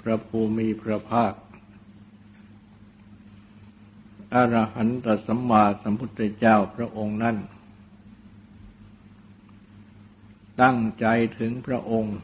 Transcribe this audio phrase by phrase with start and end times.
[0.00, 1.34] พระภูมิพระภาค
[4.34, 7.36] อรหันตสัมมาสัมพุทธเจ้าพระองค์นั้น
[10.62, 11.06] ตั้งใจ
[11.38, 12.16] ถึงพระองค์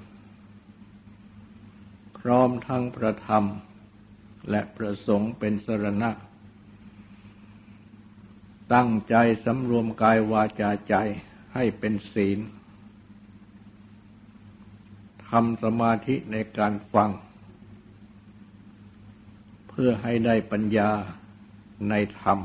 [2.18, 3.44] พร้อมทั้งประธรรม
[4.50, 6.10] และประสงค์เป็นสรณะ
[8.74, 9.14] ตั้งใจ
[9.44, 10.94] สำรวมกายวาจาใจ
[11.54, 12.38] ให้เป็นศีล
[15.28, 17.10] ทำสมาธิในการฟัง
[19.80, 20.90] พื่อให้ได้ปัญญา
[21.88, 22.38] ในธรรม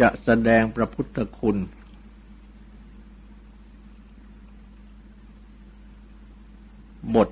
[0.00, 1.56] จะแสดงพระพุทธคุณ
[7.14, 7.28] บท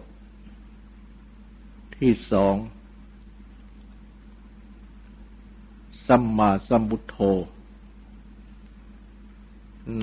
[1.99, 2.55] ที่สอง
[6.07, 7.19] สัมมาสัมพุทโธ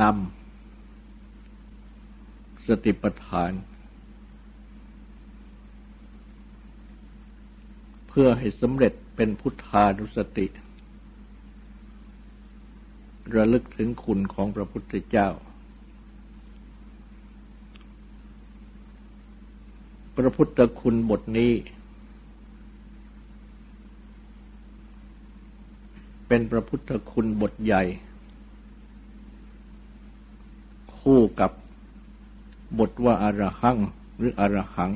[0.02, 0.45] นำ
[2.68, 3.52] สติปัฏฐาน
[8.08, 10.48] เพื่อให้สำเร็จเป็นพุทธานุสติ
[13.36, 15.30] ระลึกถึงคุณของพระพุทธเจ้า
[20.18, 21.54] พระพุทธคุณบทนี้
[26.28, 27.84] เป็นพระพุทธคุณบทใหญ่
[31.00, 31.52] คู่กับ
[32.80, 33.78] บทว่าอารหัง
[34.18, 34.92] หรืออรหัง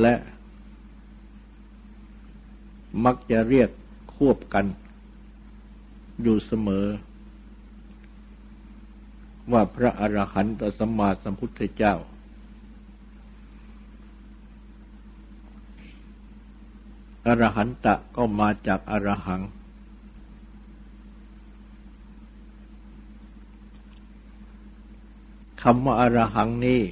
[0.00, 0.14] และ
[3.04, 3.70] มักจะเรียก
[4.14, 4.66] ควบกัน
[6.22, 6.86] อยู่เสมอ
[9.52, 11.94] ว่าพระอรหันตสัมมาสัมพุทธเจ้า
[17.26, 19.42] อรหันตะก็มาจากอรหัง
[25.62, 26.82] คำว่าอรหังนี้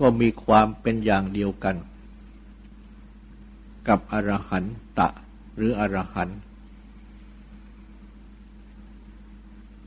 [0.00, 1.76] ก็มีความเป็นอย่างเดียวกัน
[3.88, 4.64] กับอรหัน
[4.98, 5.08] ตะ
[5.56, 6.38] หรืออรหันต์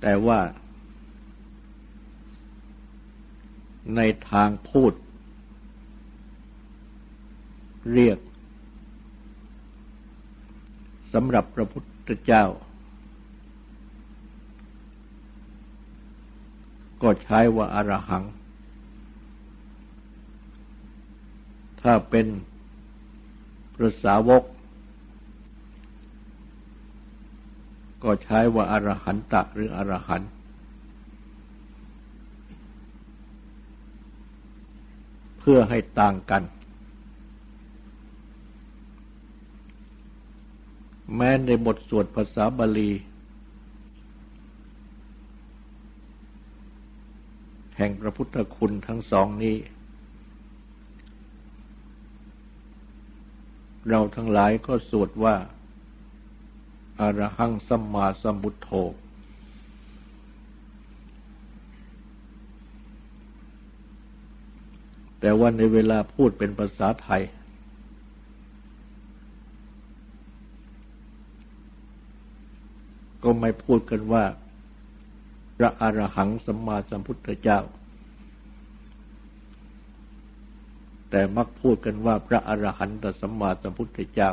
[0.01, 0.39] แต่ว่า
[3.95, 4.93] ในทางพูด
[7.93, 8.19] เรียก
[11.13, 12.45] สำหรับพระพุทธเจ้า
[17.01, 18.23] ก็ใช้ว่าอารหัง
[21.81, 22.27] ถ้าเป็น
[23.75, 24.43] พระสาวก
[28.03, 30.21] ก็ใช้ว่าอารหันตะหรืออรหัน
[35.39, 36.43] เพื่อให้ต่างกัน
[41.15, 42.89] แม้ในบทสวดภาษาบาลี
[47.77, 49.57] แห่งพระพุทธคุณทั้งสองนี้
[53.89, 55.35] เราทั้งหลายก็สวดว่า
[56.99, 58.69] อารหังสัมมาสัมุทโธ
[65.19, 67.23] แต่ว่าในเวลาพูดเป็นภาษาไทย
[73.23, 74.23] ก็ไม่พูดกันว่า
[75.57, 77.59] พระอรหังสัมมาสัมพุทธเจ้า
[81.09, 84.31] แต่มักพูดกันว่าพระอรหันตสัมมาสัมพุทธเจ้า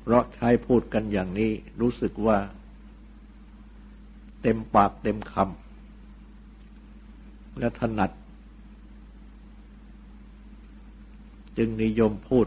[0.00, 1.50] เพราะใช้พูดกันอย่างนี้
[1.80, 2.38] รู้สึกว่า
[4.42, 8.10] เต็มปากเต็มคำและถนัด
[11.56, 12.46] จึงนิยมพูด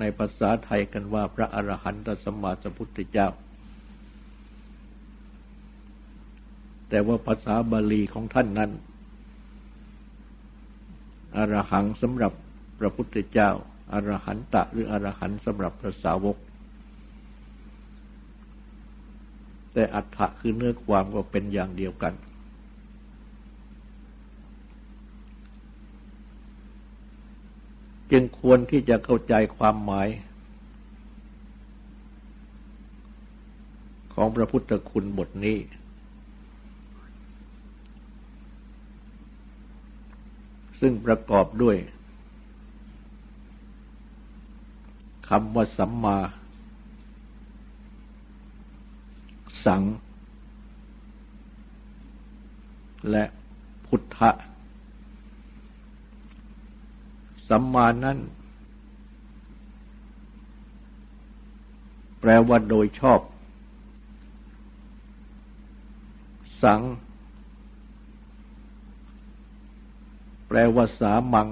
[0.00, 3.28] ในภาษาไทยกันว่าพระอรหันตสัมมาสัมพุทธเจ้า
[6.88, 8.70] แต่ว่าภาษาบาลีของท่านนั้น
[11.36, 12.32] อรหังสำหรับ
[12.78, 13.50] พระพุทธเจ้า
[13.92, 16.36] อรหันตะหรืออรหันสำหรับพระสาวก
[19.72, 22.14] แต่อัฏฐะคือเนื้อความก็เป็นอย่างเดียวกัน
[28.12, 30.08] จึงควรที่จะเข้าใจความหมาย
[34.14, 35.58] ของพระพุทธคุณบทนี้
[40.80, 41.76] ซึ่งประกอบด้วย
[45.28, 46.18] คำว่าสัมมา
[49.64, 49.82] สัง
[53.10, 53.24] และ
[53.86, 54.30] พุทธะ
[57.48, 58.18] สัมมานั้น
[62.20, 63.20] แปลว่าโดยชอบ
[66.62, 66.80] สัง
[70.48, 71.48] แปลว่าสามัง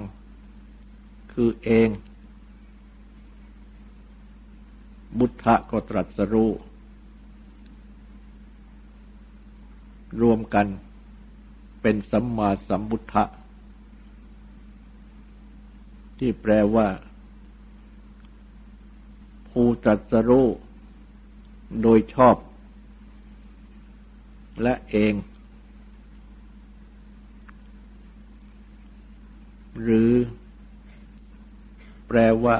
[1.33, 1.89] คือเอง
[5.19, 6.51] บุทธะก็ตรัสรู้
[10.21, 10.67] รวมกัน
[11.81, 13.23] เป็นสัมมาสัมบุทธะ
[16.19, 16.87] ที่แปลว่า
[19.49, 20.47] ผู้ตรัสรู้
[21.81, 22.35] โดยชอบ
[24.61, 25.13] และเอง
[29.81, 30.11] หรือ
[32.07, 32.57] แปลว่า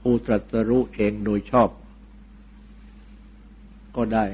[0.00, 1.68] ผู้ตรัสรู้เองโดยชอบ
[3.96, 4.24] ก็ได้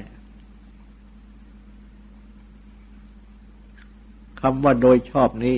[4.41, 5.57] คำว่าโดยชอบนี้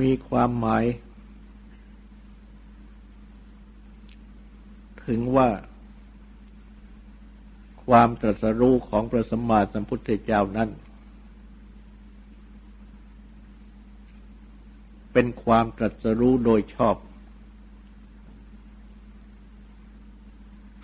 [0.00, 0.84] มีความหมาย
[5.06, 5.48] ถึงว่า
[7.86, 10.68] ความตรัสรู้ของพระสัมมาสัมพุทธเจ้านั้น
[15.12, 16.96] เป็นความตรัสรู้โดยชอบ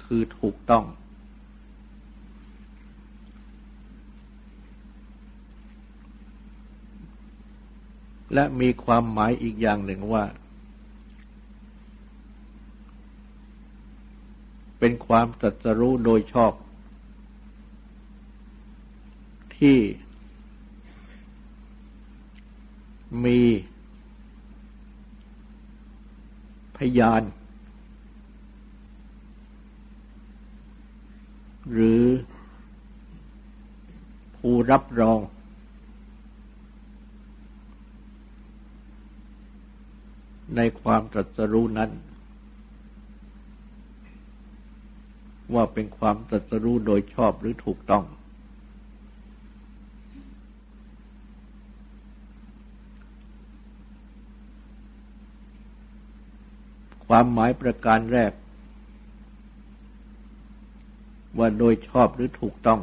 [0.02, 0.84] คือถูกต้อง
[8.34, 10.24] และมีความหมายอีกอย่างหนึ่งว่า
[14.78, 16.52] เป็นความตรัสรู้โดยชอบ
[19.58, 19.78] ที่
[23.24, 23.40] มี
[26.76, 27.22] พยาน
[31.72, 32.04] หรือ
[34.36, 35.20] ผู้รับรอง
[40.56, 41.90] ในความตรัสรู้นั้น
[45.54, 48.04] ว่าเป็นความตรัสรู้โดยชอบหรือถูกต้อง
[57.06, 58.32] ความหมายประการแรก
[61.38, 62.80] ว่าโดยชอบหรือถูกต้อง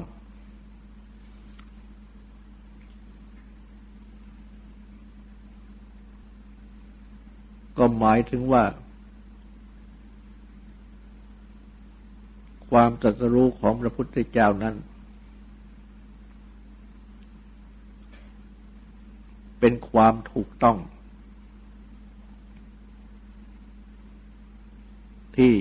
[7.78, 8.64] ก็หมายถึงว่า
[12.70, 14.76] ความตรัสรู้ของพระพุทธเจ้านั้น
[19.60, 20.78] เป็นความถูกต้อง
[25.38, 25.54] ที่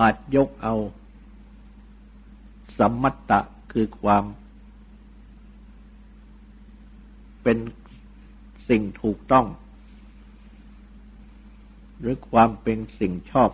[0.00, 0.74] อาจยกเอา
[2.78, 3.40] สัมมัตตะ
[3.72, 4.24] คือความ
[7.42, 7.58] เป็น
[8.68, 9.46] สิ่งถูกต้อง
[12.02, 13.50] หรือความเป็นสิ่งชอบ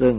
[0.00, 0.14] ซึ่ง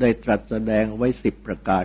[0.00, 1.84] ได้ตรัสแสดงไว้สิบประการ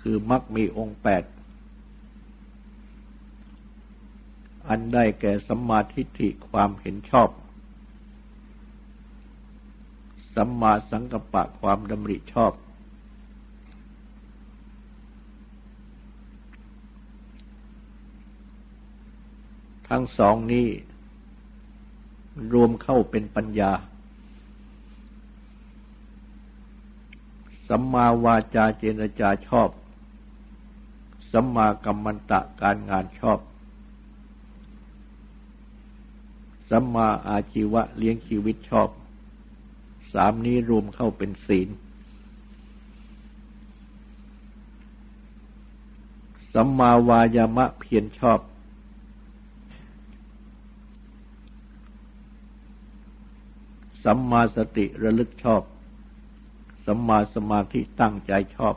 [0.00, 1.24] คือมักมีองค์แปด
[4.68, 7.28] อันได้แก่สัมมาทิฏฐิความเห็นชอบ
[10.34, 12.52] สัมมาสังกัปปะความดำริชอบ
[19.88, 20.66] ทั้งสองนี้
[22.52, 23.72] รวมเข้าเป็นปัญญา
[27.68, 29.68] สัมมาวาจาเจนจาชอบ
[31.32, 33.38] สัมมากัมมันตะการงานชอบ
[36.70, 38.88] สัมมาอาชีวะเลี้ยงชีวิตชอบ
[40.14, 41.68] สามนี้รวมเข้าเป็นศีล
[46.54, 48.40] สัมมาวายามะเพียรชอบ
[54.04, 55.62] สัมมาสติระลึกชอบ
[56.86, 58.74] สัมมาสมาธิตั้งใจชอบ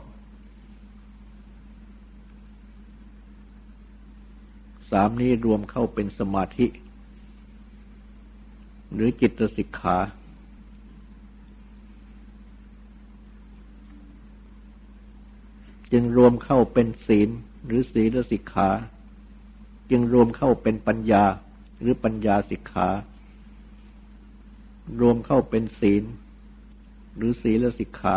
[4.90, 6.66] สามนี้รวมเข้าเป็นสมาธิ
[8.94, 9.96] หรือจิตสิกขา
[15.92, 17.28] จึงรวมเข้าเป็นศีล
[17.66, 18.70] หรือศีลสิกขา
[19.90, 21.24] จึงรวมเข้าเป็นปัญญา
[21.80, 22.88] หรือปัญญาสิกขา
[25.00, 26.04] รวมเข้าเป็นศีล
[27.16, 28.16] หรือศีลสิกขา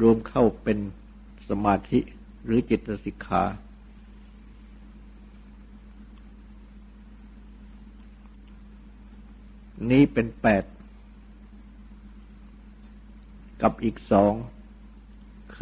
[0.00, 0.78] รวมเข้าเป็น
[1.48, 2.00] สมาธิ
[2.44, 3.42] หรือจิตสิกขา
[9.90, 10.64] นี้เป็นแปด
[13.62, 14.34] กับอีกสอง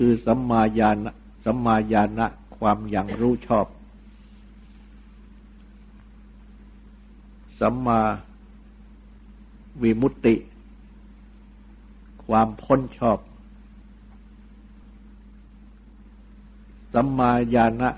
[0.00, 1.07] คือสัมมาญาณ
[1.45, 2.26] สัมมาญาณะ
[2.59, 3.67] ความอย่างรู้ชอบ
[7.61, 8.00] สัมมา
[9.83, 10.35] วิมุตติ
[12.26, 13.19] ความพ้นชอบ
[16.95, 17.90] สัมมาญาณะ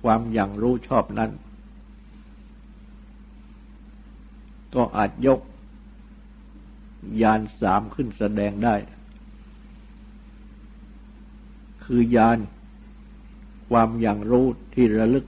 [0.00, 1.30] ความอย่างรู้ชอบนั้น
[4.74, 5.40] ก็อาจยก
[7.22, 8.74] ยานสามขึ้นแสดงได้
[11.92, 12.38] คือยาน
[13.68, 15.26] ความอย่างรู้ที่ระลึก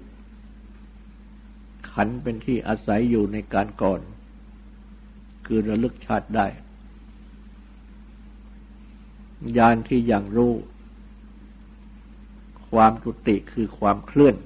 [1.93, 4.01] ขันเป็นที่อาศัยอยู่ในการก่อน
[5.47, 6.47] คือระลึกชาติได้
[9.59, 10.53] ยานที่อย่างรู้
[12.71, 14.37] ความจุติคือความเคลื่อน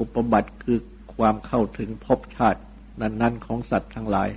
[0.00, 0.78] อุปบัติคือ
[1.16, 2.60] ความเข้าถึงภพชาติ
[3.00, 4.28] นั้น ๆ ของสัตว์ทั้งหลาย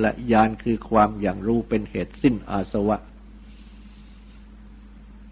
[0.00, 2.96] และญาณคือความอย่างรู้เป็นเหตุสิ้นอาสวะ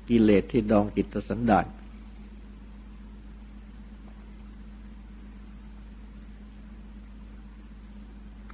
[0.09, 1.67] กิเลสที่ดองจิตสันดาน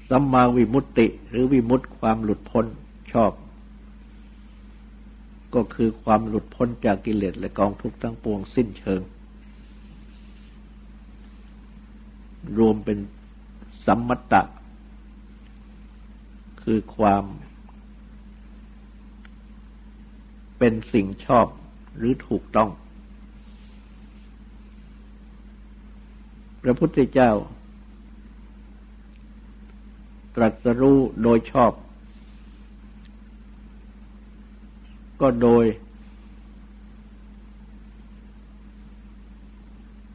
[0.08, 2.66] สัมมาวิมุตติหรือวิมุตติความหลุดพ้น
[3.12, 3.32] ชอบ
[5.54, 9.00] ก็คือความหลุดพ้นจากกิเลสและกองทุกข์ทั้งปวงสิ้นเชิง
[12.58, 12.98] รวมเป็น
[13.86, 14.42] สัมมัตตะ
[16.62, 17.24] คือความ
[20.58, 21.46] เป็นสิ่งชอบ
[21.96, 22.70] หรือถูกต้อง
[26.62, 27.32] พระพุทธเจ้า
[30.36, 31.72] ตรัสรู้โดยชอบ
[35.20, 35.64] ก็โดย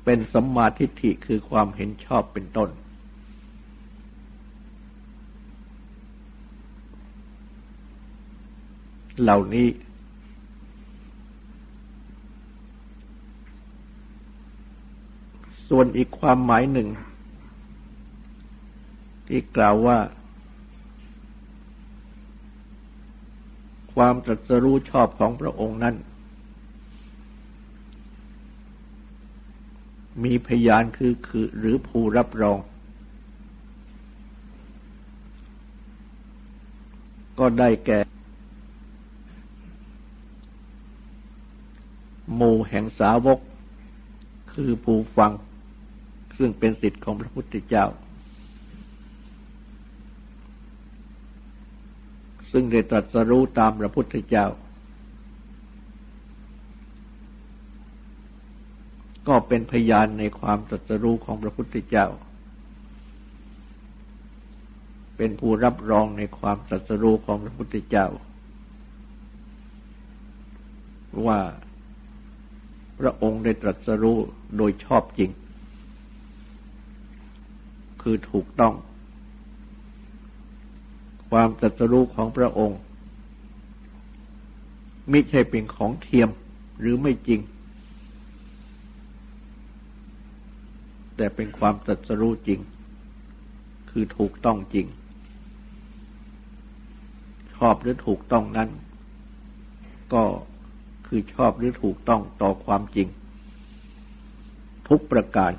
[0.04, 2.70] เป็นสัมมาทิฏฐิคือความเห็นชอบเป็นต้น
[9.22, 9.68] เหล่านี้
[15.70, 16.88] ส่วนอีกความหมายหนึ่ง
[19.28, 19.98] ที่กล่าวว่า
[23.94, 25.96] ความตรัสรู้ชอบของพระองค์นั้น
[30.24, 32.60] มีพยานคือคือหรือผู้รับรอง
[37.40, 38.00] ก็ได้แก่
[42.34, 43.40] หมู่แห่งสาวก
[44.54, 45.32] คือผู้ฟัง
[46.38, 47.86] ซึ่งเป็นสิทธิ์ของพระพุทธเจ้า
[52.52, 54.48] ซึ่งได้ตรัสรู้ตามพระพุทธเจ้า
[59.28, 62.08] ก็เป็นพยานในความตรัสรู้ของพระพุทธเจ้า
[65.18, 68.08] เป็นผู้รับรองในความตรัสรู้ของพระพุทธเจ้า
[71.26, 71.40] ว่า
[73.00, 74.18] พระองค์ได้ตรัสรู้
[74.58, 75.32] โดยชอบจริง
[78.02, 78.74] คือถูกต้อง
[81.30, 82.80] ความตรัสรู้ของพระองค์
[85.10, 86.30] ไม่ใช่เป็นของเทียม
[86.80, 87.40] หรือไม่จริง
[91.16, 92.60] แต่เป็นความตรัสรู้จริง
[93.90, 94.88] คือถูกต้องจริง
[97.56, 98.70] ชอบหรือถูกต้องนั้น
[100.14, 100.24] ก็
[101.18, 103.08] คือชอบหรือถูกต้องต่อความจริง
[104.88, 105.52] ทุกประการ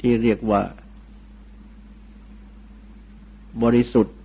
[0.00, 0.62] ที่เรียกว่า
[3.62, 4.16] บริสุทธิ์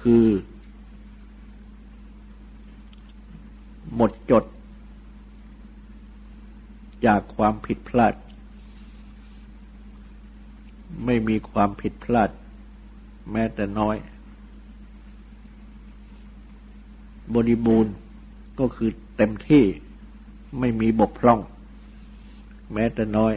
[0.00, 0.26] คือ
[3.94, 4.44] หมดจด
[7.06, 8.14] จากความผิดพลาด
[11.04, 12.30] ไม่มีความผิดพลาด
[13.30, 13.96] แม้แต่น้อย
[17.34, 17.92] บริบูรณ์
[18.60, 19.64] ก็คือเต็มที่
[20.58, 21.40] ไม่มีบกพร่อง
[22.72, 23.34] แม้แต่น้อย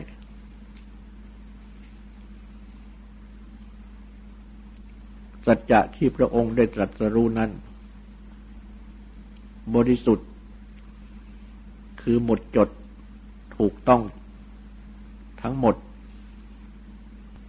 [5.45, 7.51] สัจจะที่พระองค์ได้ตรัสรู้นั้น
[9.75, 10.27] บริสุทธิ์
[12.01, 12.69] คือหมดจด
[13.57, 14.01] ถูกต้อง
[15.41, 15.75] ทั้งหมด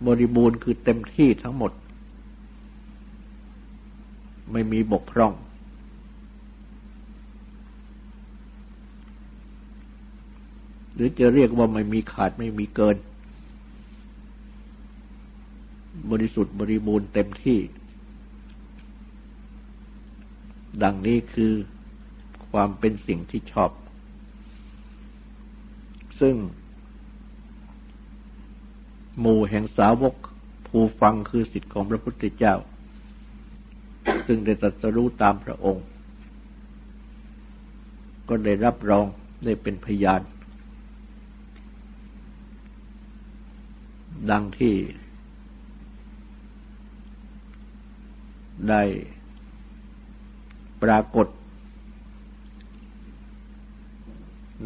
[0.06, 1.72] บริบูรณ์คือเต็มที่ทั้งหมด
[4.52, 5.32] ไม่มีบกพร่อง
[10.92, 12.96] หรือจะเรียกว่าไม่มีขาดไม่มีเกิน
[16.10, 17.58] บริสุทธิ์บริบูรณ์เต็มที่
[20.82, 21.52] ดังนี้คือ
[22.50, 23.70] ความเป็นสิ่งที่ชอบ
[26.20, 26.34] ซึ่ง
[29.20, 30.14] หมู่แห่งสาวก
[30.68, 32.54] ผู้ฟังคือสิทธิของพระพุทธเจ้า
[34.26, 35.84] ซึ่งได้ตรัสรู้ตามพระองค์
[38.28, 39.06] ก็ได้รับรอง
[39.44, 40.22] ได้เป็นพยาน
[44.30, 44.74] ดังที่
[48.68, 48.82] ได้
[50.82, 51.26] ปรากฏ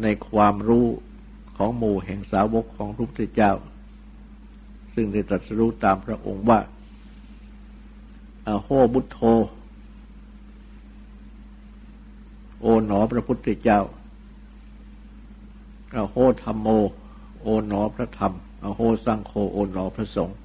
[0.01, 0.85] ในความรู้
[1.57, 3.53] ของหมู่แห่งสาวกของพระพุทธเจ้า
[4.93, 6.59] ซึ่งได้ตรัสรู้ตามพระองค์ว่า
[8.47, 9.19] อโหบุตโธ
[12.61, 13.79] โอหนอพระพุทธเจ้า
[15.95, 16.67] อาโหธรรมโม
[17.41, 18.33] โอหนอพระธรรม
[18.63, 20.35] อโหสังโฆโอหนอพระสงฆ์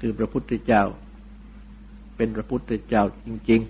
[0.00, 0.82] คือพระพุทธเจ้า
[2.16, 3.60] เป็นพระพุทธเจ้าจริง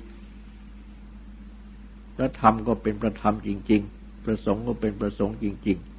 [0.79, 5.95] ๆ พระธรรมก็เป็นพระธรรมจริง ๆ พระสงฆ์ก็เป็นพระสงฆ์จริง ๆ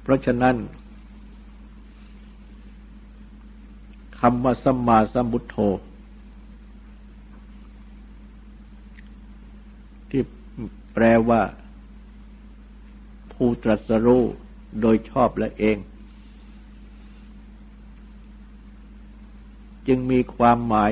[0.11, 0.55] ราะฉะนั้น
[4.19, 5.57] คำว่าสัมมาสัมพุทโธ
[10.09, 10.23] ที่
[10.93, 11.41] แปลว่า
[13.33, 14.23] ผู้ตรัสรู้
[14.81, 15.77] โดยชอบและเอง
[19.87, 20.91] จึงมีความหมาย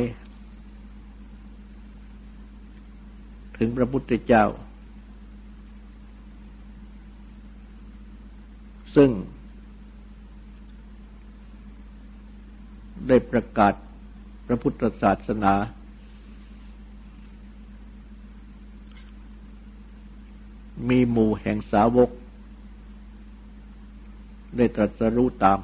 [3.57, 4.45] ถึงพระพุทธเจ้า
[8.95, 9.09] ซึ่ง
[13.07, 13.73] ได้ประกาศ
[14.47, 15.53] พระพุทธศาสนา
[20.89, 22.09] มีหมู่แห่งสาวก
[24.57, 25.59] ได้ตรัสรู้ตาม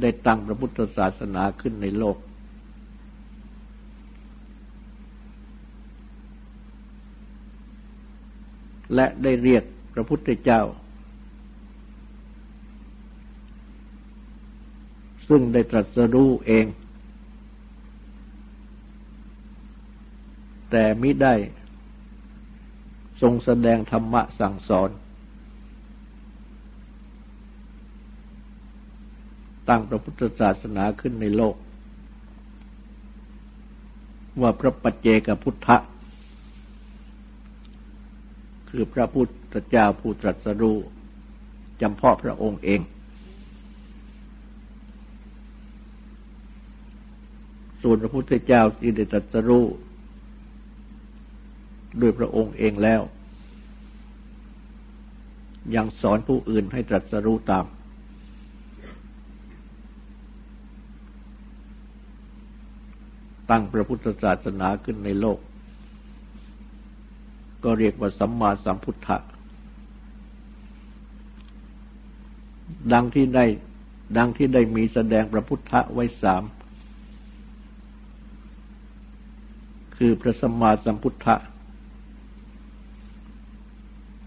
[0.00, 2.16] ได้ตั้งพระพุทธศาสนาขึ้นในโลก
[8.94, 10.62] และได้เรียก พระพุทธเจ้า
[15.28, 16.66] ซึ่งได้ตรัสรู้เอง
[20.70, 21.34] แต่มิได้
[23.20, 24.90] ทรงแสดงธรรมะสั่งสอน
[29.68, 31.56] ตั้งพระพุทธศาสนาขึ้นในโลก
[34.40, 35.68] ว่าพระปัจเจกพุทธ
[38.70, 40.78] คือพระพุทธเจ้าผู้ตรัสรู้
[41.80, 42.80] จำเพาะพระองค์เอง
[47.82, 49.64] ส่วนพระพุทธเจ้าที่ได้ตรัสรู้
[52.00, 53.02] ด้วยพระองค์เองแล้ว
[55.76, 57.66] ยังสอนผู้อื่นให้ตรัสรู้ตาม
[63.50, 65.38] ตั้งพระพุทธศาสนาขึ้นในโลก
[67.64, 69.16] ก็เรียกว่าสัมมาสัมพุทธะ
[72.92, 73.44] ดังที่ได้
[74.16, 76.42] ดังที่ได้มีแสดงพระพุทธะไว้สาม
[79.96, 81.36] คือพระสัมมาสัมพุทธะ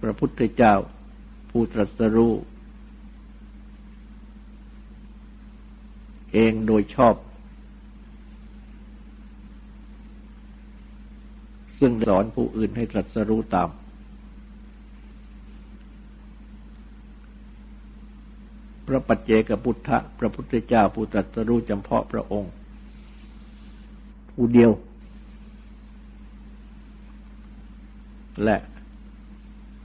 [0.01, 0.75] พระพุทธเจ้า
[1.49, 2.33] ผู้ตรัสรู้
[6.33, 7.15] เองโดยชอบ
[11.85, 13.69] ซึ่งสอนผู้อื่นให้ตรัสรู้ตาม
[18.87, 22.51] พระปัจเจกพุทธะพระพุทธเจ้าผู้ตรัสรู้จำเพาะพระองค์
[24.31, 24.71] ผู้เดียว
[28.43, 28.57] และ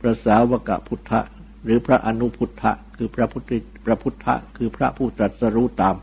[0.01, 1.21] พระสาวกพุทธะ
[1.65, 3.53] หรือพระอนุพุทธะคือพระพุทธ
[3.87, 5.97] พระพุทธะคือพระผู้ตรัสรู้ตาม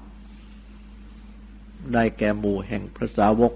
[1.93, 3.53] ได้แก่หมู่แห่งพระสาวก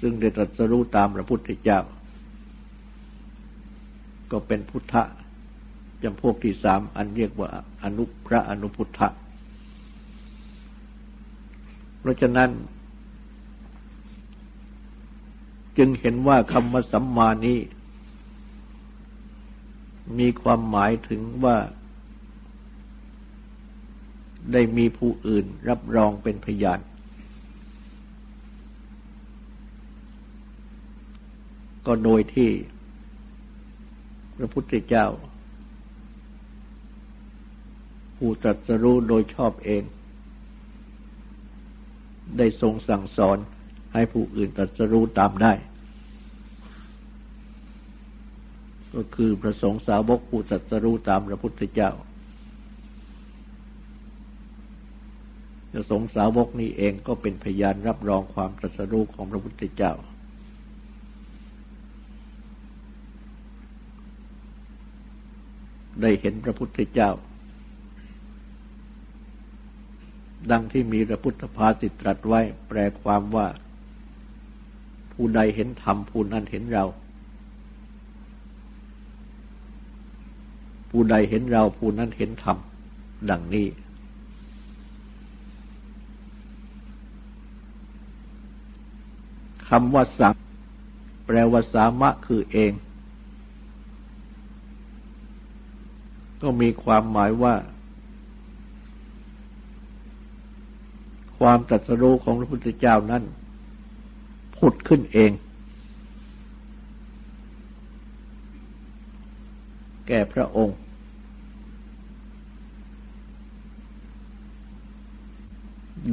[0.00, 1.80] ซึ่งได้ตรัสรู้ตามพระพุทธเจ้า
[4.30, 5.02] ก็เป็นพุทธะ
[6.02, 7.50] จำพวกที่สามอันเรียกว่า
[7.82, 9.08] อนุพระอนุพุทธะ
[12.00, 12.50] เพราะฉะนั้น
[15.78, 17.58] จึงเห็นว่าคำว่าสัมมานี้
[20.18, 21.56] มีความหมายถึงว่า
[24.52, 26.80] ได้มีผู้อื่นรับรองเป็นพยาน
[31.88, 32.50] ก็โดยที่
[34.36, 35.06] พระพุทธเจ้า
[38.16, 39.82] ผู้ตรัสรู้โดยชอบเอง
[42.38, 43.38] ได้ทรงสั่งสอน
[43.94, 45.52] ให้ผู้อื่นตรัสรู้ตามได้
[48.94, 51.90] ก็คือพระสงฆ์สาวกผู้ตรัสรู้ตามพระพุทธเจ้า
[55.72, 59.94] พระสงฆ์สาวกนี้เองก็เป็นพยานรับรองความตรัสรู้ของพระพุทธเจ้า
[66.02, 67.10] ได้เห็นพระพุทธเจ้า
[70.50, 73.46] ดังที่มีพระพุทธภาษิตตรัสไว้แปลความว่า
[75.12, 76.84] ผู้ใดเห็นธรรมผู้นั้นเห็นเรา
[80.90, 82.56] ผู้ใดเห็นเราผู้นั้นเห็นธรรม
[83.30, 83.66] ดังนี้
[89.68, 90.36] คำว่าสัก
[91.26, 92.72] แปลว่าสามะคือเอง
[96.42, 97.54] ก็มีความหมายว่า
[101.38, 103.22] ความตรัสรู้ของพระพุทธเจ้านั้น
[104.56, 105.30] ผุดขึ้นเอง
[110.08, 110.78] แก่พระองค์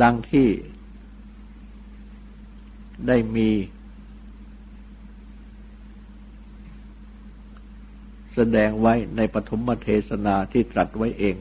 [0.02, 0.48] ดังที่
[3.08, 3.50] ได้มี
[8.36, 11.36] แสดงไว้ในปฐมเทศนาที่ตรัสไว้เอง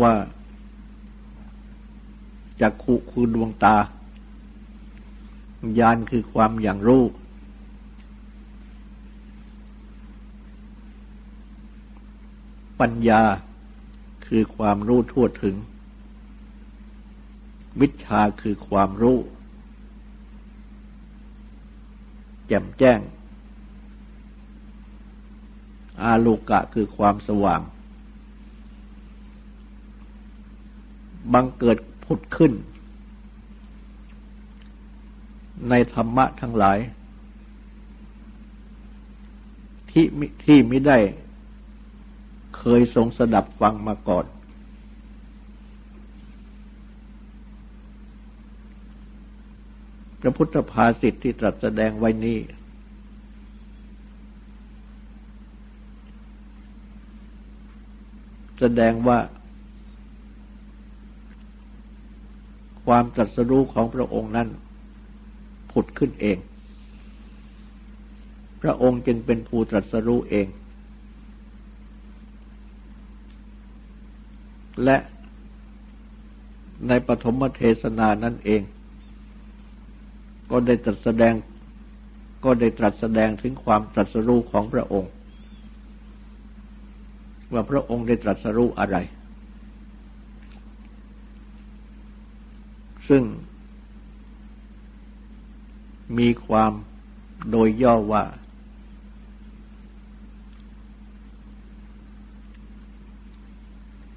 [0.00, 0.14] ว่า
[2.60, 3.76] จักขุคือดวงตา
[5.78, 7.04] ญาณคือความอย่างรู้
[12.80, 13.22] ปัญญา
[14.26, 15.56] คือความรู้ทั่วถึง
[17.80, 19.18] วิชาคือความรู้
[22.46, 23.00] แจ่มแจ้ง
[26.02, 27.60] อาลูกะคือความสว่าง
[31.32, 32.52] บังเกิดผุดขึ้น
[35.68, 36.78] ในธรรมะทั้งหลาย
[39.90, 40.06] ที่
[40.44, 40.98] ที่ไม่ได้
[42.58, 44.26] เคยทรงสดับฟังมาก่อน
[50.20, 52.38] พระพุทธภาษิตที่ตรัสแสดงไว้นี้
[58.60, 59.18] แสดงว่า
[62.86, 64.48] ความตรัสรู้ของพระองค์นั้น
[65.70, 66.38] ผุดขึ้นเอง
[68.62, 70.46] พระองค์จึงเป็นผู้ตรัสรู้เอง
[74.84, 74.96] และ
[76.88, 78.62] ในปฐมเทศนานั่นเอง
[80.50, 81.34] ก็ได้ตรัสแสดง
[82.44, 85.10] ก็ได้ตรัสแสดงถึงความตรัสรู้ของพระองค์
[87.52, 88.96] ว่าพระองค์ได้ตรัสรู้อะไร
[93.08, 93.22] ซึ่ง
[96.18, 96.72] มีความ
[97.50, 98.24] โดยย่อว่า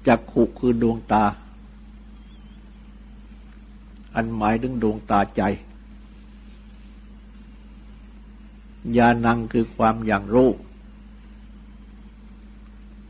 [0.06, 1.24] จักขุคือดวงตา
[4.14, 5.42] อันหมายถึงดวงตาใจ
[8.96, 10.50] ญาณังคือความอย่างรู้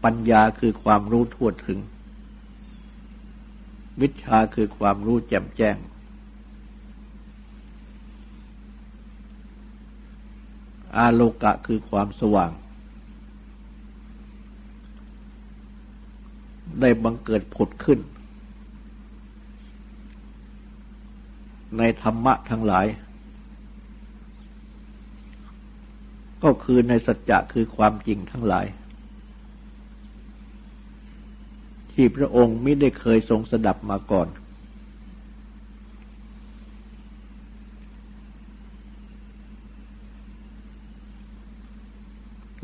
[0.04, 1.78] ปัญญาคือความรู้ทั่วถึง
[4.00, 5.76] วิชาคือความรู้แจ่มแจ้ง
[10.96, 12.50] อาโลกะคือความสว่าง
[16.80, 18.00] ได้บังเกิดผุดขึ้น
[21.78, 22.86] ในธรรมะทั้งหลาย
[26.42, 28.66] ก็คือในสัจจะคือความจริงทั้งหลาย
[31.94, 34.28] ที่พระองค์ไม่ได้เคยทรงสดับมาก่อน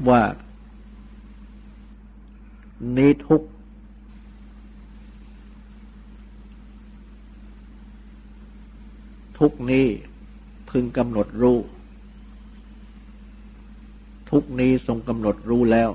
[0.09, 0.23] ว่า
[2.97, 3.43] นี้ทุก
[9.39, 9.87] ทุกนี้
[10.71, 11.59] พึงกำหนดรู้
[14.31, 15.91] ทุกนี้ทรงกำหนดรู้แล้ว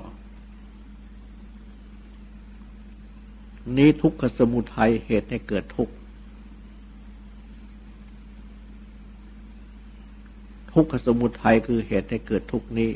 [3.76, 5.94] นี้ทุกขสมุทัยเหตุให้เกิดทุกข์
[10.72, 12.90] ทุกขสมุทัยคือเหตุให้เกิดทุกข์นี้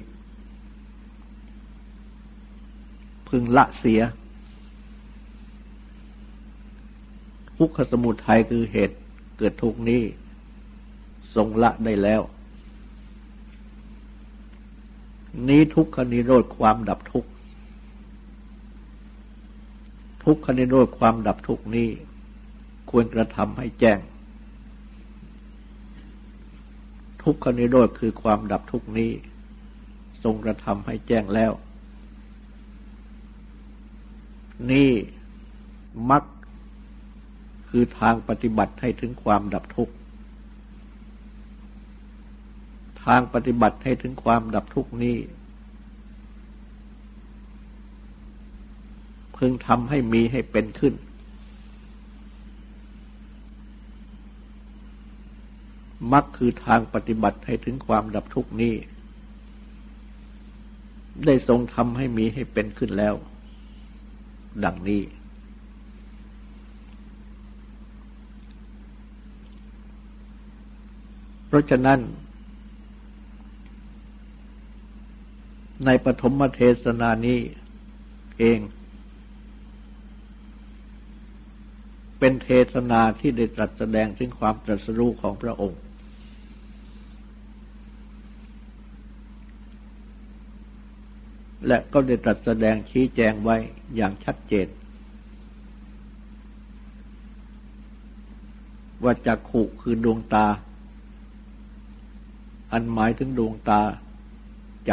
[3.29, 4.01] พึงละเสีย
[7.59, 8.97] ทุกขสมุทัยคือเหตุ
[9.39, 10.03] เกิดทุกนี้
[11.35, 12.23] ทรงละได้แล้ว
[15.49, 17.31] นี้ทุกขนิโรธความดับทุกข์
[20.33, 21.89] ทุกขนิโรธความดับทุกนี้
[22.91, 23.99] ควรกระทำให้แจ้ง
[27.23, 29.11] ทุกขนิโรธคือความดับทุกนี้
[30.23, 31.53] ทรงกระทำให้แจ้งแล้ว
[34.71, 34.91] นี่
[36.11, 36.25] มัก
[37.69, 39.95] คือทางปฏิบัติให้ถึงความดับทุกข์
[43.05, 45.17] ทางปฏิบัติให้ถึงความดับทุกข์นี้
[49.41, 50.95] พึงทำให้มีให้เป็นขึ้น
[56.13, 58.75] มักคือทางปฏิบัติให้ถึงความดับทุกนี้
[61.27, 63.15] ได้ทรงทำให้มีให้เป็นขึ้นแล้ว
[64.65, 65.03] ดังนี้
[71.47, 72.01] เพราะฉะนั้น
[75.85, 77.39] ในปฐมเทศนานี้
[78.39, 78.59] เอง
[82.21, 85.81] เป็นเทศนาที่ได้ตรัสแสดงถึงความตรัสรู้ของพระองค์
[91.67, 93.57] และก็ได้ตรัสแสดงชี้แจงไว้
[93.97, 94.69] อย่างชัดเจน
[99.05, 100.47] ว่าจักขุคือดวงตา
[102.73, 103.81] อันหมายถึงดวงตา
[104.87, 104.93] ใจ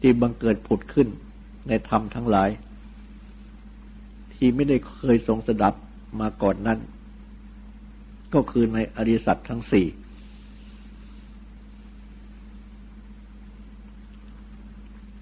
[0.00, 1.08] ที่บังเกิดผุดขึ้น
[1.68, 2.50] ในธรรมทั้งหลาย
[4.36, 5.74] ที่ไม่ได้เคยทรงสดับ
[6.20, 6.78] มาก่อนนั้น
[8.34, 9.86] ก็คือในอริสัตทั้งสี่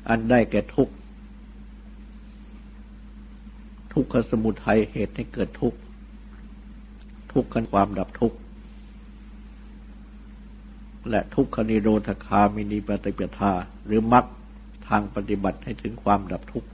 [0.08, 0.94] อันได้แก่ทุกข์
[3.92, 5.78] ทุกขสมุทัยเหตุให้เกิดทุกข์
[7.32, 8.36] ทุกขันความดับทุกข์
[11.10, 13.52] และทุกขนิโรธคามินีปฏิปทา
[13.86, 14.24] หรือมรรค
[14.88, 16.68] ทางปฏิบัติให้ถึงความดับทุกข์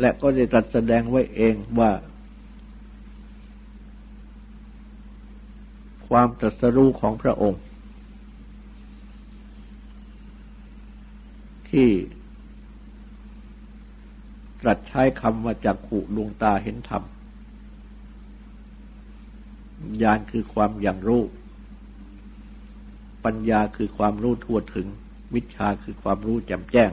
[0.00, 1.92] และก็ได้ตรัสแสดงไว้เองว่า
[6.08, 7.62] ความตรัสรู้ของพระองค์
[11.70, 11.88] ที่
[14.60, 17.02] ตรัสใช้คำว่าจักขุดวงตาเห็นธรรม
[20.02, 21.22] ญาณคือความอย่างรู้
[23.24, 24.86] ปัญญาคือความรู้ทั่วถึง
[25.34, 26.90] วิชาคือความรู้แจ่มแจ้ง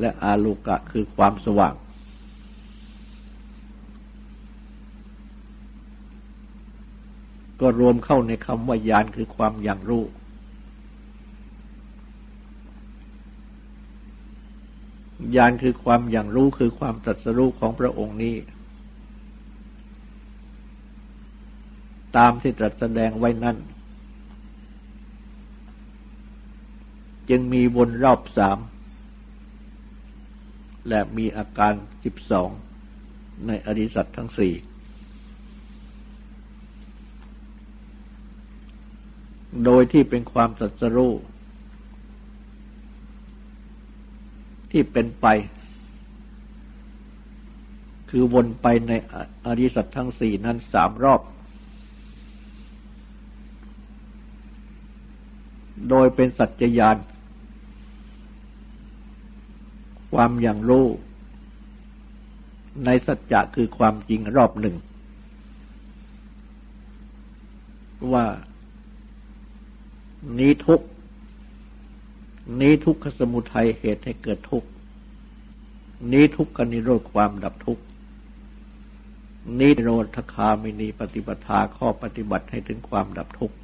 [0.00, 1.74] และอาโลกะคือความสว่าง
[7.60, 10.04] ก็รวมเข้าในคำว่าญาณคือความอย่างรู้
[15.36, 18.36] ญาณคือความอย่างรู้คือความตรัสรู้ของพระองค์นี้
[22.16, 23.56] ตามที่ตรัสแสดงไว้นั้น
[27.28, 28.58] จึงมีวนรอบสาม
[30.88, 31.72] และมีอาการ
[32.04, 32.50] สิบสอง
[33.46, 34.54] ในอริสัตทั้งสี่
[39.64, 41.14] โดยที่เป็นความสัจรู้
[44.70, 45.26] ที่เป็นไป
[48.10, 48.92] คือวนไปใน
[49.44, 51.20] อริสัตทั้งสี่นั้นสามรอบ
[55.88, 56.96] โดยเป็นสัจจญาณ
[60.12, 60.86] ความอย่างรู้
[62.84, 64.76] ในสัจจะคือความจริงรอบหนึ่ง
[68.12, 68.26] ว่า
[70.38, 70.80] นี้ทุก
[72.60, 74.64] นี้ทุกขสมุทัยเหตุให้เกิดทุก
[76.12, 77.78] นี้ทุกขนิโรธความดับทุก
[79.58, 83.56] นี้โรธคามินีปฏิปทาข้อปฏิบัติให้ถึงความดับทุกข์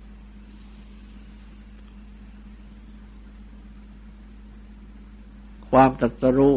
[5.69, 6.57] ความตรัสรู้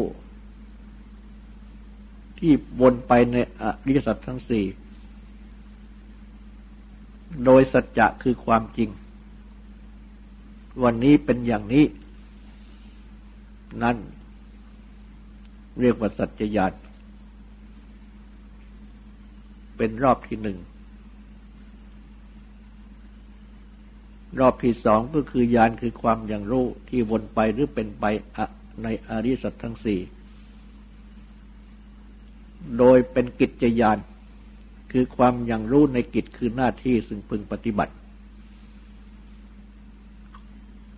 [2.38, 4.64] ที่วนไปในอริยสัจทั้งสี่
[7.44, 8.88] โดยสัจจะคือความจริง
[10.82, 11.84] วันนี้เป็นอย่างนี้
[13.82, 13.96] นั่น
[15.80, 16.72] เรียกว่าสัจจญาณ
[19.76, 20.58] เป็นรอบที่หนึ่ง
[24.40, 28.04] รอบที่สองก็คือยานคือความอย่างรู้ที่วนไปหรือเป็นไป
[28.82, 30.00] ในอริสัตทั้งสี่
[32.78, 33.98] โดยเป็นกิจยาน
[34.92, 37.94] คือความอย่างรู้ในกิจคือหน้าที่ซึ่งพึงปฏิบัติ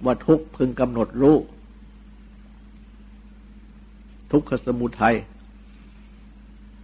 [0.05, 1.37] ว่าทุกพึงกำหนดรู้
[4.33, 5.17] ทุกขสมุทัย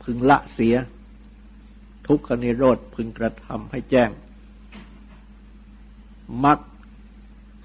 [0.03, 0.75] พึงละเสีย
[2.09, 4.11] ทุกขนิโรธพึงกระทำให้แจ้ง
[6.45, 6.59] มัก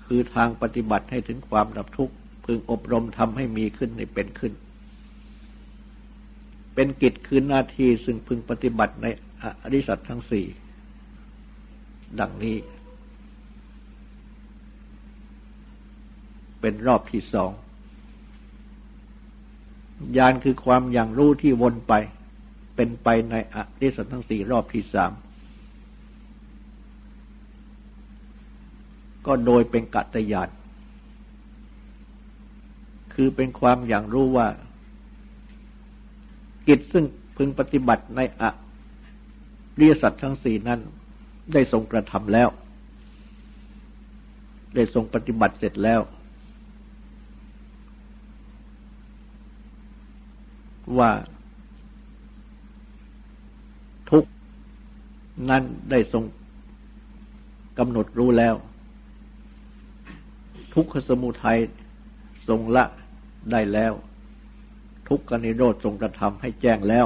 [0.06, 2.14] คือทางปฏิบัติให้ถึงความดับทุกข์
[2.46, 4.54] พึงอบรมทำให้มีขึ้นในเป็นขึ้น
[6.74, 9.08] เป็นกิจคือหน้าที่ซึ่งพึงปฏิบัติใน
[9.64, 10.46] อริสัตทั้งสี่
[12.20, 12.56] ดังนี้
[16.64, 17.52] เป็นรอบที่สอง
[20.18, 21.94] ญาณคือความอย่างรู้ที่วนไป
[22.76, 25.12] เป็นไปในอริสัตทั้งสี่รอบที่สาม
[29.26, 30.50] ก็โดยเป็นกัตยาน
[33.14, 34.48] คือเป็นความอย่างรู้ว่า
[36.68, 37.06] กิจซึ่ง
[37.38, 38.50] พึงปฏิบัติในอะ
[39.78, 40.80] เรียสัตว์ทั้งสี่นั้น
[41.54, 42.50] ได้ทรงกระทำแล้ว
[44.76, 46.02] ได้ทรงปฏิบัติเสร็จแล้ว
[51.00, 51.12] ว่า
[54.10, 54.26] ทุก
[55.50, 56.24] นั้นได้ทรง
[57.80, 58.56] กำหนดรู้แล้ว
[60.74, 61.60] ทุกขสมุทัย
[62.48, 62.86] ทรงละ
[63.52, 63.94] ได้แล้ว
[65.08, 67.06] ทุกขนิโรธทรงกระทำให้แจ้งแล้ว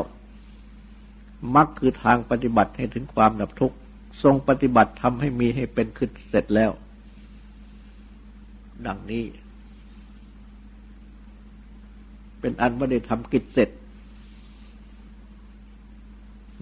[1.55, 3.77] มรรคคือทางปฏิบัติให้ถึงความดับทุกข์
[4.23, 6.71] ทรงปฏิบัติทำให้มีให้เป็นขึ้นเสร็จแล้ว
[8.87, 9.23] ดังนี้
[12.39, 13.69] เป็นอันไม่ได้ทำกิจเสร็จ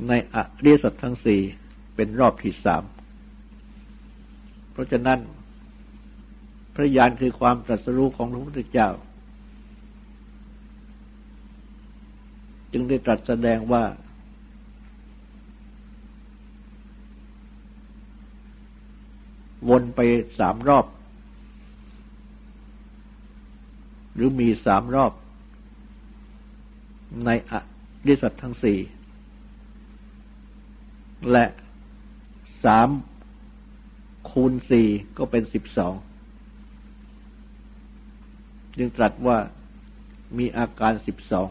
[0.08, 1.42] ในอริยสัจทั้งสี่
[1.96, 2.84] เป็นรอบที่สาม
[4.72, 5.20] เพราะฉะนั้น
[6.76, 8.90] พระญาณคือความตรัสรู้ของพระพุทธเจ้า
[12.72, 13.84] จึงได้ตรัสแสดงว่า
[19.70, 20.00] วนไป
[20.40, 20.86] สามรอบ
[24.16, 25.12] หรือมีสามรอบ
[27.26, 27.54] ในอ
[28.08, 28.80] ริสัตทั้งสี่
[31.32, 31.46] และ
[32.64, 32.90] สาม
[34.32, 35.94] คูณสี่ก็เป็นสิบสอง
[38.78, 39.38] จึงตรัสว่า
[40.38, 41.50] มีอาการสิบสอง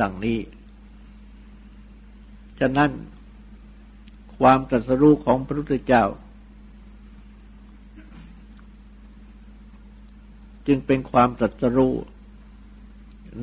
[0.00, 0.38] ดังนี้
[2.60, 2.90] ฉะนั้น
[4.38, 6.04] ความตรัสรู้ของพระพุทธเจ้า
[10.72, 11.94] จึงเป็นความตรัสรู้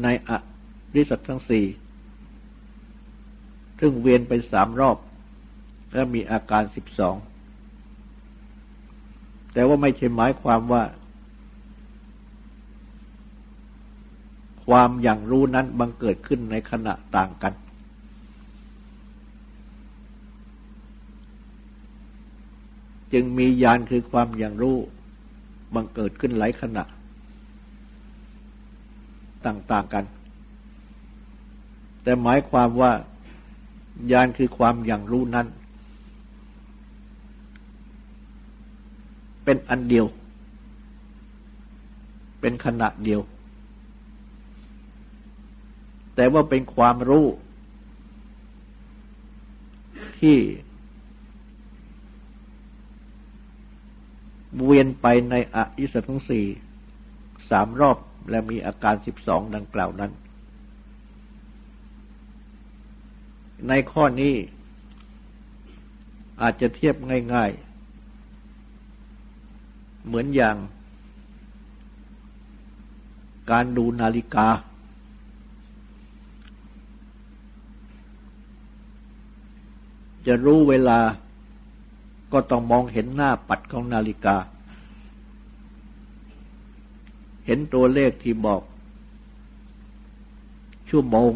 [0.04, 0.32] ในอ
[0.96, 1.66] ริสัตทั้งสี่
[3.80, 4.98] ซึ่งเวียนไปสามรอบ
[5.94, 7.16] และมีอาการสิบสอง
[9.54, 10.84] แต่ว่าไม่ใช่หมายความว่า
[14.66, 17.54] ความอย่างรู้นั้นบังเกิดขึ้นในขณะต่างกัน
[23.14, 24.78] จึงมียานคือความอย่างรู้
[25.76, 26.84] บังเกิดขึ้นหลายขณะ
[29.46, 30.06] ต่าง ๆกัน
[32.04, 32.92] แต่หมายความว่า
[34.12, 35.48] ยานคือความอย่างรู้นั้น
[39.44, 40.06] เป็นอันเดียว
[42.42, 43.22] เป็นขณะเดียว
[46.16, 47.26] แต่ว่าเป็นความรู้
[50.20, 50.38] ที่
[54.64, 56.46] เวียนไปในออิสทั้งสี่
[57.50, 57.98] สามรอบ
[58.30, 60.12] และมีอาการสิบสองดังกล่าวนั้น
[63.68, 64.36] ในข้อนี้
[66.42, 66.96] อาจจะเทียบ
[67.34, 70.56] ง่ายๆ เหมือนอย่าง
[73.52, 74.48] การดูนาฬิกา
[80.28, 81.00] จะรู้เวลา
[82.34, 84.36] ก็ต้องมองเห็นหน้าปัดของนาฬิกา
[87.48, 88.62] เห็นตัวเลขที่บอก
[90.90, 91.32] ชั่วโมง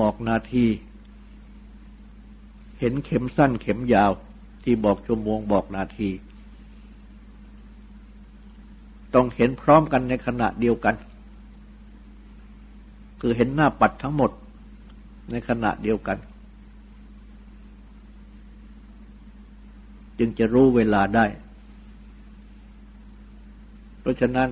[0.00, 0.66] บอกนาที
[2.78, 4.10] เห็นเข็มสั้นเข็มยาว
[4.64, 6.10] ที่บอกชั่วโมงบอกนาที
[9.14, 10.94] ต้องเห็นพร้อมกันในขณะเดียวกัน
[13.20, 14.30] คือเห็นหน้าปัดทั้งหมด
[15.30, 16.18] ในขณะเดียวกัน
[20.18, 21.26] จึงจะรู้เวลาได้
[24.08, 24.50] ราะฉะนั้น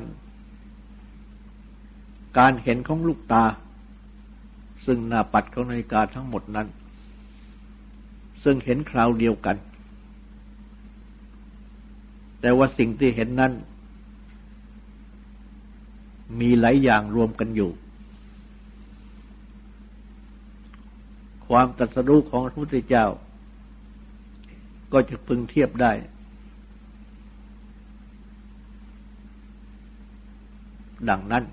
[2.38, 3.44] การเห็นของลูกตา
[4.86, 6.68] ซึ่งหน้าปัดของนาฬิกาทั้งหมดนั้น
[8.44, 9.56] ซึ่งเห็นคราวเดียวกัน
[12.40, 13.52] แต่ว่าสิ่งที่เห็นนั้น
[16.40, 17.70] มีหลายอย่างรวมกันอยู่
[21.48, 23.06] ความตรัสรู้ของพระพุทธเจ้า
[24.92, 25.92] ก็จะพึงเทียบได้
[31.10, 31.44] ดังนั้น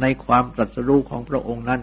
[0.00, 1.82] ในความตรัสรู้ของพระองค์นั้น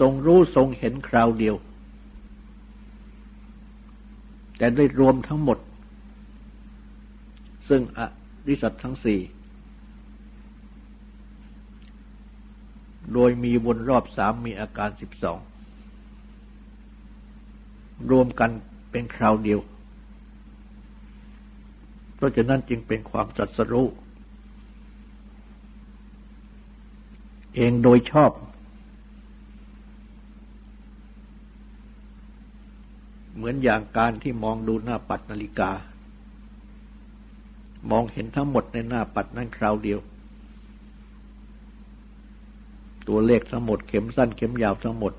[0.00, 1.56] ทรงรู้ทรงเห็นคราวเดียว
[4.56, 5.58] แต่ได้รวมทั้งหมด
[7.68, 8.00] ซึ่งอ
[8.48, 9.20] ริสัตทั้งสี่
[13.12, 15.38] โดยมีวนรอบสามมีอาการสิบสอง
[18.10, 18.50] รวมกัน
[18.90, 19.60] เป็นคราวเดียว
[22.22, 23.88] ราะฉะนั้นจึงเป็นความจัดสรู้
[27.54, 28.30] เองโดยชอบ
[33.34, 35.70] เหมือนอย่างการที่มองดูหน้าปัดนาฬิกา
[37.90, 40.00] มองเห็นทั้งหมดในหน้าปัดนั่นคราวเดียว
[43.08, 45.12] ตัวเลขทั้งหมดเข็มสั้นเข็มยาวทั้งหมด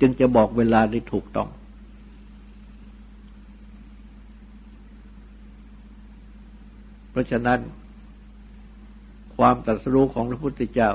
[0.00, 1.48] จึงจะบอกเวลาได้ถูกต้อง
[7.07, 7.60] เพ ราะฉะนั้น
[9.36, 10.90] ความตรัสรู้ของพระพุทธเจ้า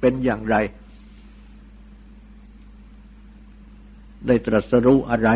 [0.00, 0.56] เป็นอย่างไร
[4.26, 5.30] ได้ตรัสรู้อะไร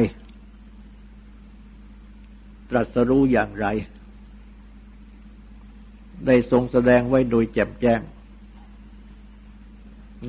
[2.71, 3.67] ตรัสรู้อย่างไร
[6.27, 8.01] ได้ทรงแสดงไว้โดยแจ่มแจ้ง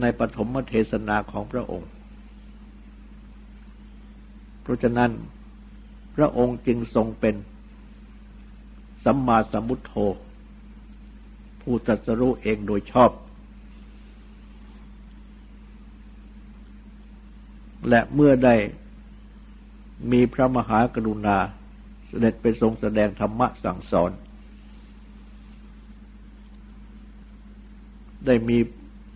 [0.02, 1.90] ในปฐมเทศนาของพระองค์
[4.62, 5.12] เพราะฉะนั้น
[6.16, 7.36] พระองค์จึงทรงเป็น
[9.06, 9.93] สัมมาสัมพุทโธ
[11.62, 13.12] ผู้ตรัสรู้เองโดยชอบ
[17.89, 18.56] และเมื่อได้
[20.12, 21.38] มีพระมหากรุณา
[22.08, 24.12] เสด็จไปทรงแสดงธรรมะสั่งสอน
[28.26, 28.58] ได้มี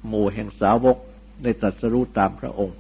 [0.07, 0.97] หมู่แห่งสาวก
[1.43, 2.77] ได้ตรัสรู้ตามพระองค์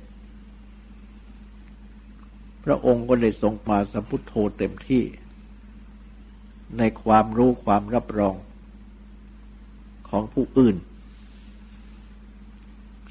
[2.65, 5.03] พระองค์ก็ได้ทรงมาสัมพุทโธเต็มที่
[6.77, 8.35] ในความรู้ความรับรอง
[10.09, 10.75] ของผู้อื่น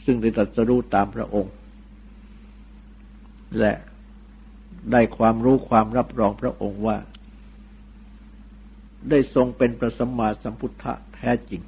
[0.05, 1.55] ซึ่งได้ตรัสรู้ตามพระองค์
[3.59, 3.73] และ
[4.93, 6.97] ได้ความรู้ความรับรองพระองค์ว่า
[9.11, 11.63] ได้ทรงเป็นพระสัมมาสัมพุทธะแท้จริง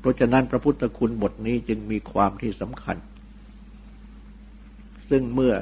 [0.00, 2.96] เพราะฉะนั้นพระพุทธคุณบทนี้จึงมีความที่สำคัญ
[5.10, 5.54] ซึ่งเมื่อ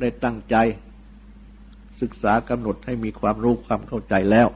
[0.00, 0.56] ได้ตั้งใจ
[2.02, 4.48] ศึกษากำหนดให้มีความรู้ความเข้าใจแล้ว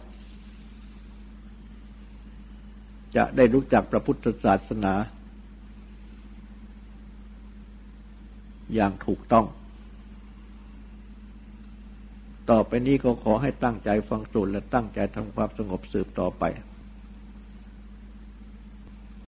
[3.16, 4.94] จะได้รู้จักพระพุทธศาสนา
[8.74, 9.46] อย่างถูกต้อง
[12.50, 16.44] ต่อไปนี้ก็ขอให้ตั้งใจฟังสูตรและตั้งใจทำความสงบสืบต่อไป